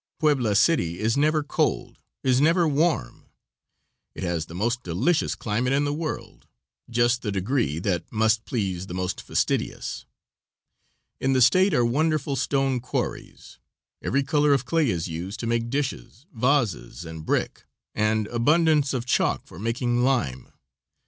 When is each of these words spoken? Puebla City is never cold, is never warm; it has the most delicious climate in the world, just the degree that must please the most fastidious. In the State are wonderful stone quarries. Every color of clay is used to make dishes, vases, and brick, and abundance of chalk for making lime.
Puebla 0.19 0.55
City 0.55 0.97
is 0.99 1.15
never 1.15 1.43
cold, 1.43 1.99
is 2.23 2.41
never 2.41 2.67
warm; 2.67 3.27
it 4.15 4.23
has 4.23 4.47
the 4.47 4.55
most 4.55 4.81
delicious 4.81 5.35
climate 5.35 5.73
in 5.73 5.83
the 5.85 5.93
world, 5.93 6.47
just 6.89 7.21
the 7.21 7.31
degree 7.31 7.77
that 7.77 8.11
must 8.11 8.43
please 8.45 8.87
the 8.87 8.95
most 8.95 9.21
fastidious. 9.21 10.05
In 11.19 11.33
the 11.33 11.39
State 11.39 11.75
are 11.75 11.85
wonderful 11.85 12.35
stone 12.35 12.79
quarries. 12.79 13.59
Every 14.01 14.23
color 14.23 14.53
of 14.55 14.65
clay 14.65 14.89
is 14.89 15.07
used 15.07 15.39
to 15.41 15.45
make 15.45 15.69
dishes, 15.69 16.25
vases, 16.33 17.05
and 17.05 17.23
brick, 17.23 17.67
and 17.93 18.25
abundance 18.29 18.95
of 18.95 19.05
chalk 19.05 19.45
for 19.45 19.59
making 19.59 20.03
lime. 20.03 20.51